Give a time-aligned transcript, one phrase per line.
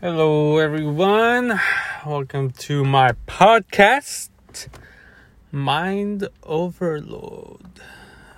[0.00, 1.58] Hello, everyone.
[2.06, 4.30] Welcome to my podcast,
[5.50, 7.80] Mind Overload.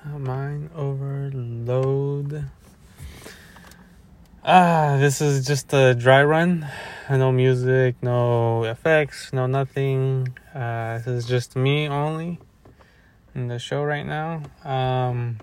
[0.06, 2.46] Mind Overload.
[4.42, 6.66] Ah, this is just a dry run.
[7.10, 10.34] No music, no effects, no nothing.
[10.54, 12.38] Uh, this is just me only
[13.34, 14.44] in the show right now.
[14.64, 15.36] Um,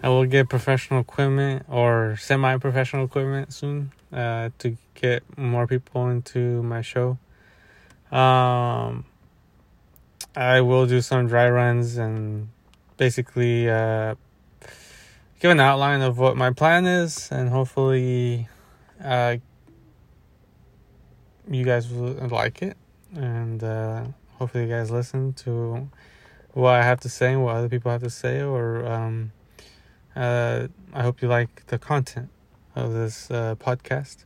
[0.00, 6.08] I will get professional equipment or semi professional equipment soon uh, to get more people
[6.08, 7.18] into my show.
[8.10, 9.04] Um,
[10.36, 12.48] I will do some dry runs and
[12.96, 14.14] basically uh,
[15.40, 18.48] give an outline of what my plan is, and hopefully,
[19.02, 19.36] uh,
[21.50, 22.76] you guys will like it,
[23.14, 24.04] and uh,
[24.38, 25.88] hopefully, you guys listen to
[26.52, 29.32] what I have to say and what other people have to say, or um,
[30.14, 32.28] uh, I hope you like the content
[32.76, 34.24] of this uh, podcast.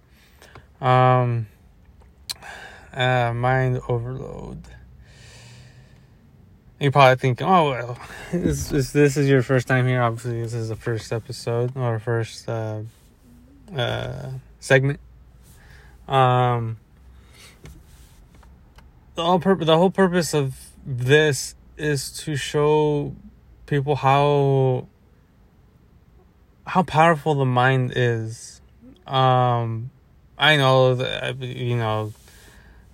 [0.81, 1.47] Um,
[2.93, 4.63] uh, mind overload.
[6.79, 7.99] You probably think, oh well,
[8.33, 10.03] this, this this is your first time here.
[10.03, 12.83] Obviously, this is the first episode or first uh,
[13.75, 15.01] uh, segment.
[16.07, 16.77] Um,
[19.15, 23.15] the whole pur- the whole purpose of this is to show
[23.65, 24.87] people how
[26.67, 28.61] how powerful the mind is.
[29.07, 29.91] Um,
[30.39, 30.95] I know
[31.41, 32.13] you know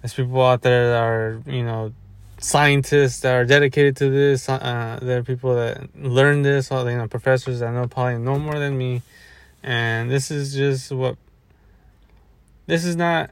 [0.00, 1.92] there's people out there that are you know
[2.38, 4.48] scientists that are dedicated to this.
[4.48, 6.70] Uh, there are people that learn this.
[6.70, 9.02] All you know, professors that know probably know more than me,
[9.62, 11.16] and this is just what.
[12.66, 13.30] This is not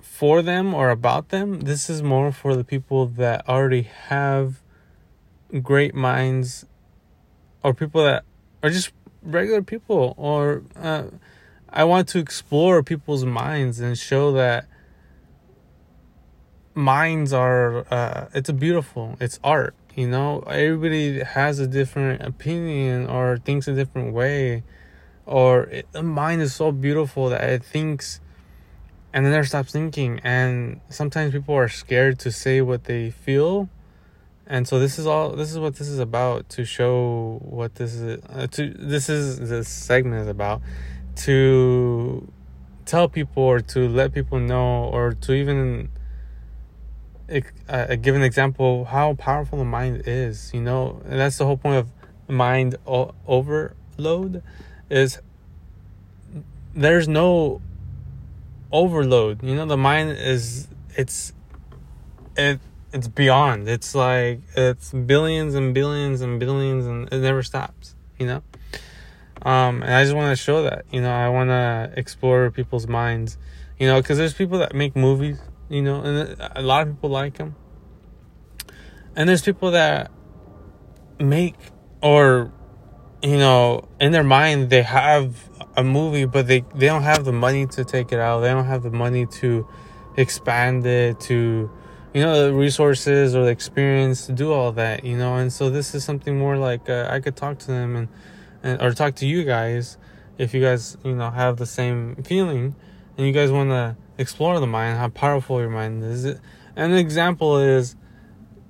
[0.00, 1.60] for them or about them.
[1.60, 4.60] This is more for the people that already have
[5.62, 6.66] great minds,
[7.62, 8.24] or people that
[8.62, 10.62] are just regular people, or.
[10.74, 11.04] Uh,
[11.70, 14.66] I want to explore people's minds and show that
[16.74, 20.42] minds are uh, it's a beautiful it's art you know?
[20.46, 24.62] Everybody has a different opinion or thinks a different way
[25.26, 28.20] or it, the mind is so beautiful that it thinks
[29.12, 33.68] and then never stops thinking and sometimes people are scared to say what they feel.
[34.46, 37.94] And so this is all this is what this is about to show what this
[37.94, 40.62] is uh, to this is this segment is about
[41.18, 42.30] to
[42.84, 45.90] tell people or to let people know or to even
[47.68, 51.00] uh, give an example how powerful the mind is you know?
[51.04, 51.88] And that's the whole point of
[52.28, 54.42] mind o- overload
[54.88, 55.20] is
[56.74, 57.60] there's no
[58.72, 59.66] overload you know?
[59.66, 61.32] The mind is it's
[62.36, 62.60] it
[62.92, 63.68] it's beyond.
[63.68, 68.42] It's like it's billions and billions and billions and it never stops you know
[69.42, 72.88] um, and I just want to show that, you know, I want to explore people's
[72.88, 73.38] minds,
[73.78, 75.38] you know, because there's people that make movies,
[75.68, 77.54] you know, and a lot of people like them.
[79.14, 80.10] And there's people that
[81.20, 81.54] make,
[82.02, 82.52] or,
[83.22, 87.32] you know, in their mind, they have a movie, but they, they don't have the
[87.32, 88.40] money to take it out.
[88.40, 89.68] They don't have the money to
[90.16, 91.70] expand it, to,
[92.12, 95.36] you know, the resources or the experience to do all that, you know.
[95.36, 98.08] And so this is something more like uh, I could talk to them and,
[98.68, 99.96] and or talk to you guys
[100.36, 102.74] if you guys you know have the same feeling
[103.16, 106.24] and you guys want to explore the mind how powerful your mind is.
[106.76, 107.96] An example is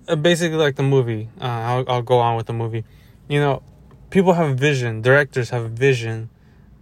[0.06, 2.84] uh, basically like the movie uh, I'll, I'll go on with the movie.
[3.28, 3.62] You know
[4.10, 6.30] people have vision directors have vision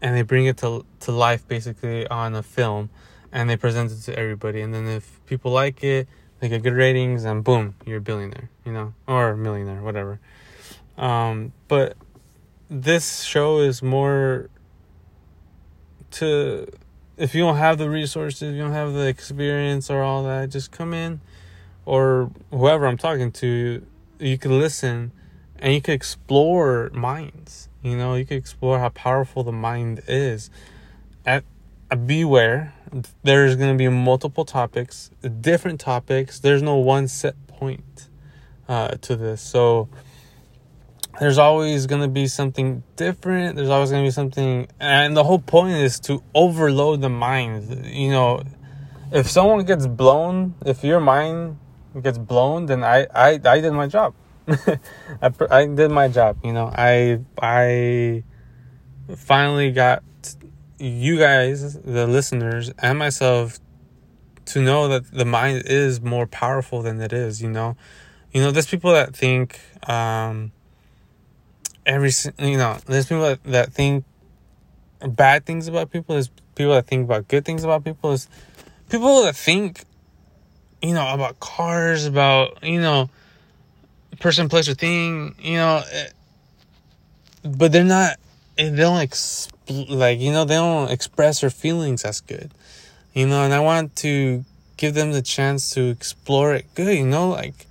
[0.00, 2.90] and they bring it to to life basically on a film
[3.32, 4.60] and they present it to everybody.
[4.60, 6.06] And then if people like it
[6.40, 10.20] they get good ratings and boom you're a billionaire you know or millionaire whatever.
[10.98, 11.96] Um, but
[12.68, 14.50] this show is more
[16.12, 16.66] to
[17.16, 20.70] if you don't have the resources, you don't have the experience or all that, just
[20.70, 21.20] come in
[21.86, 23.86] or whoever I'm talking to,
[24.18, 25.12] you can listen
[25.58, 27.68] and you can explore minds.
[27.82, 30.50] You know, you can explore how powerful the mind is.
[31.24, 31.44] At
[31.90, 32.74] uh, beware,
[33.22, 36.40] there's going to be multiple topics, different topics.
[36.40, 38.08] There's no one set point
[38.68, 39.40] uh, to this.
[39.40, 39.88] So
[41.20, 43.56] there's always going to be something different.
[43.56, 44.68] There's always going to be something.
[44.80, 47.86] And the whole point is to overload the mind.
[47.86, 48.42] You know,
[49.12, 51.58] if someone gets blown, if your mind
[52.02, 54.14] gets blown, then I, I, I did my job.
[54.48, 56.38] I, I did my job.
[56.44, 58.24] You know, I, I
[59.16, 60.02] finally got
[60.78, 63.58] you guys, the listeners, and myself
[64.46, 67.76] to know that the mind is more powerful than it is, you know.
[68.32, 69.58] You know, there's people that think,
[69.88, 70.52] um,
[71.86, 74.04] every you know there's people that, that think
[75.08, 78.28] bad things about people there's people that think about good things about people is
[78.88, 79.84] people that think,
[80.82, 83.10] you know, about cars, about you know,
[84.20, 85.34] person, place, or thing.
[85.38, 86.08] You know, eh,
[87.44, 88.16] but they're not.
[88.56, 89.50] They don't exp-
[89.88, 92.50] like you know they don't express their feelings as good.
[93.14, 94.44] You know, and I want to
[94.76, 96.96] give them the chance to explore it good.
[96.96, 97.66] You know, like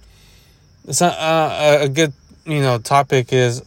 [0.87, 2.13] it's not uh, a good
[2.45, 3.63] you know topic is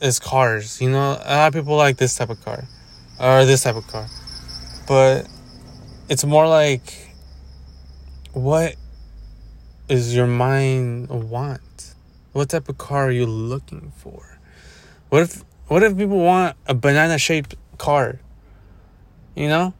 [0.00, 0.80] is cars.
[0.80, 2.64] You know, a lot of people like this type of car
[3.20, 4.06] or this type of car,
[4.86, 5.28] but
[6.08, 7.12] it's more like
[8.32, 8.76] what
[9.88, 11.94] is your mind want?
[12.32, 14.38] What type of car are you looking for?
[15.08, 18.18] What if what if people want a banana shaped car?
[19.34, 19.74] You know?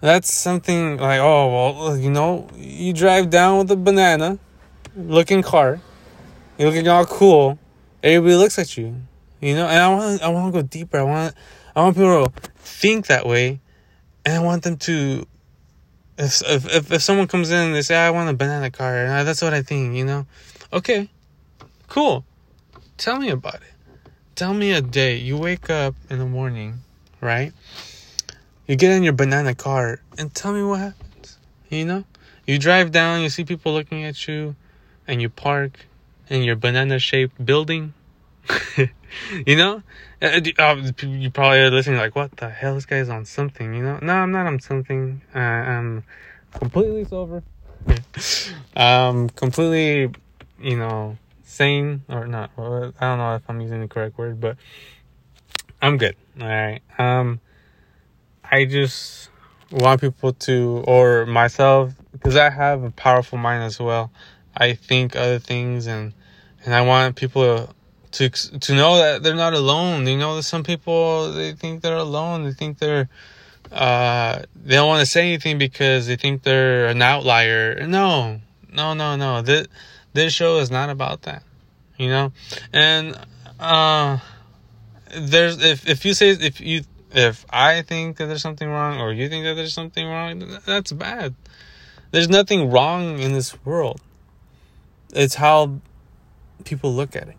[0.00, 4.38] That's something like, oh well, you know, you drive down with a banana
[4.96, 5.80] looking car.
[6.58, 7.58] You're looking all cool.
[8.02, 8.96] Everybody looks at you.
[9.40, 10.98] You know, and I want I want to go deeper.
[10.98, 11.34] I want
[11.74, 13.60] I want people to think that way,
[14.24, 15.26] and I want them to.
[16.18, 19.26] If if if someone comes in and they say I want a banana car, and
[19.26, 19.96] that's what I think.
[19.96, 20.26] You know,
[20.72, 21.08] okay,
[21.88, 22.24] cool.
[22.98, 23.72] Tell me about it.
[24.34, 25.16] Tell me a day.
[25.16, 26.80] You wake up in the morning,
[27.22, 27.54] right?
[28.66, 31.38] You get in your banana car and tell me what happens.
[31.70, 32.04] You know,
[32.46, 34.54] you drive down, you see people looking at you,
[35.08, 35.86] and you park
[36.28, 37.94] in your banana shaped building.
[39.46, 39.82] you know,
[40.22, 42.74] uh, uh, you probably are listening like, what the hell?
[42.74, 43.98] This guy's on something, you know?
[44.02, 45.22] No, I'm not on something.
[45.34, 46.04] Uh, I'm
[46.52, 47.42] completely sober.
[48.76, 50.14] um, completely,
[50.60, 52.50] you know, sane or not.
[52.56, 52.60] I
[53.00, 54.56] don't know if I'm using the correct word, but
[55.80, 56.16] I'm good.
[56.40, 56.80] All right.
[56.98, 57.40] Um,
[58.44, 59.30] I just
[59.70, 64.10] want people to, or myself, because I have a powerful mind as well.
[64.56, 66.12] I think other things and
[66.64, 67.74] and I want people to
[68.12, 70.06] to to know that they're not alone.
[70.06, 72.44] You know, that some people they think they're alone.
[72.44, 73.08] They think they're
[73.72, 77.86] uh they don't want to say anything because they think they're an outlier.
[77.86, 78.40] No,
[78.72, 79.42] no, no, no.
[79.42, 79.68] This
[80.12, 81.42] this show is not about that.
[81.98, 82.32] You know,
[82.72, 83.18] and
[83.58, 84.18] uh,
[85.14, 86.82] there's if if you say if you
[87.12, 90.92] if I think that there's something wrong or you think that there's something wrong, that's
[90.92, 91.34] bad.
[92.10, 94.00] There's nothing wrong in this world.
[95.12, 95.80] It's how
[96.64, 97.36] people look at it.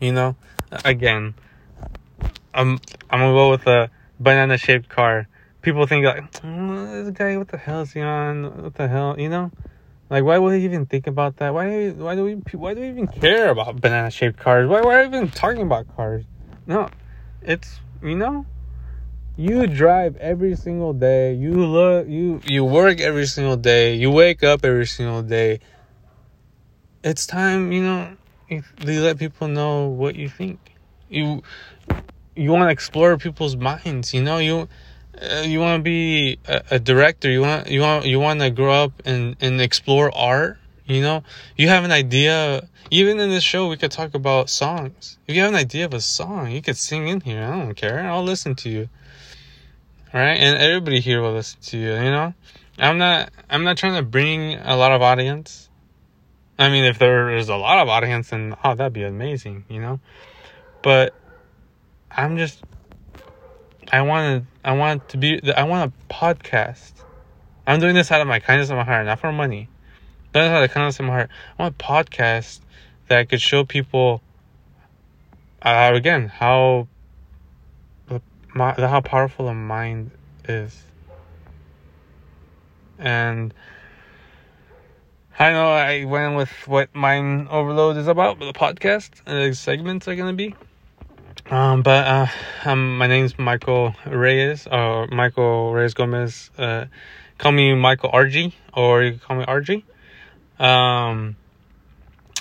[0.00, 0.36] You know,
[0.84, 1.34] again,
[2.54, 2.80] I'm
[3.10, 5.28] I'm gonna go with a banana shaped car.
[5.60, 8.62] People think like, oh, this guy, what the hell is he on?
[8.62, 9.50] What the hell, you know?
[10.08, 11.52] Like, why would he even think about that?
[11.52, 14.68] Why why do we why do we even care about banana shaped cars?
[14.68, 16.24] Why why are we even talking about cars?
[16.66, 16.88] No,
[17.42, 18.46] it's you know,
[19.36, 21.34] you drive every single day.
[21.34, 23.94] You look you you work every single day.
[23.94, 25.60] You wake up every single day.
[27.04, 28.16] It's time, you know,
[28.50, 28.62] you
[29.00, 30.74] let people know what you think.
[31.08, 31.42] You
[32.34, 34.12] you want to explore people's minds.
[34.12, 34.68] You know you
[35.20, 37.30] uh, you want to be a, a, director.
[37.30, 40.58] You want you want you want to grow up and and explore art.
[40.86, 41.22] You know
[41.56, 42.68] you have an idea.
[42.92, 45.16] Even in this show, we could talk about songs.
[45.28, 47.44] If you have an idea of a song, you could sing in here.
[47.44, 48.00] I don't care.
[48.00, 48.88] I'll listen to you.
[50.12, 51.92] Right, and everybody here will listen to you.
[51.92, 52.34] You know,
[52.78, 55.69] I'm not I'm not trying to bring a lot of audience.
[56.60, 59.80] I mean, if there is a lot of audience, then oh, that'd be amazing, you
[59.80, 59.98] know.
[60.82, 61.14] But
[62.10, 62.62] I'm just,
[63.90, 66.92] I want to, I want to be, I want a podcast.
[67.66, 69.70] I'm doing this out of my kindness of my heart, not for money.
[70.34, 71.30] Not out of the kindness of my heart.
[71.58, 72.60] I want a podcast
[73.08, 74.20] that could show people,
[75.62, 76.88] uh, again, how,
[78.54, 80.10] how powerful a mind
[80.46, 80.82] is.
[82.98, 83.54] And
[85.38, 89.54] I know I went with what Mind Overload is about, but the podcast and the
[89.54, 90.54] segments are gonna be.
[91.50, 92.26] Um, but uh,
[92.64, 96.50] um, my name's Michael Reyes, or Michael Reyes Gomez.
[96.58, 96.86] Uh,
[97.38, 99.82] call me Michael RG, or you can call me RG.
[100.62, 101.36] Um,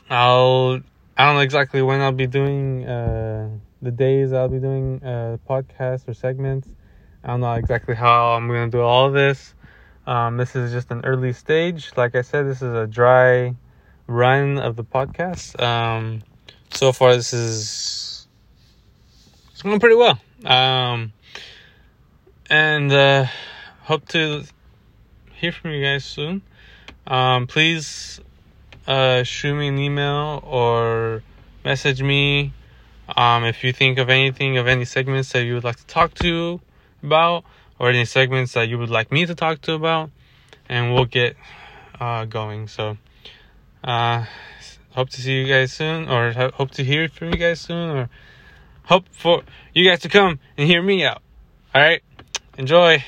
[0.10, 0.82] I'll
[1.18, 3.50] I don't know exactly when I'll be doing uh,
[3.82, 6.68] the days I'll be doing uh, podcasts or segments.
[7.24, 9.54] I don't know exactly how I'm gonna do all this.
[10.08, 11.92] Um, this is just an early stage.
[11.96, 13.56] Like I said, this is a dry
[14.08, 15.62] run of the podcast.
[15.62, 16.24] Um,
[16.72, 18.28] so far, this is
[19.52, 20.20] it's going pretty well.
[20.46, 21.14] Um,
[22.50, 23.26] and uh,
[23.82, 24.44] hope to
[25.34, 26.42] hear from you guys soon.
[27.06, 28.20] Um, please
[28.88, 31.24] uh, shoot me an email or
[31.64, 32.54] message me
[33.16, 36.14] um, if you think of anything of any segments that you would like to talk
[36.16, 36.62] to
[37.04, 37.44] about
[37.80, 40.12] or any segments that you would like me to talk to about,
[40.68, 41.36] and we'll get
[42.00, 42.68] uh, going.
[42.68, 42.98] So,
[43.84, 44.26] uh,
[44.92, 48.10] hope to see you guys soon, or hope to hear from you guys soon, or
[48.84, 49.44] hope for
[49.74, 51.22] you guys to come and hear me out.
[51.74, 52.04] All right.
[52.58, 53.04] Enjoy.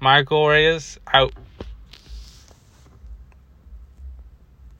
[0.00, 1.32] Michael Reyes out.